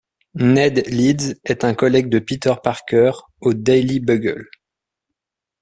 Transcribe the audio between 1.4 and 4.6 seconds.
est un collègue de Peter Parker au Daily Bugle.